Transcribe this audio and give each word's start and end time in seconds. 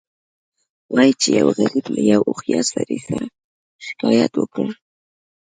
وایي 0.93 1.13
چې 1.21 1.29
یو 1.39 1.47
غریب 1.57 1.85
له 1.95 2.01
یو 2.11 2.21
هوښیار 2.27 2.65
سړي 2.73 2.97
سره 3.07 3.25
شکایت 3.85 4.31
وکړ. 4.37 4.67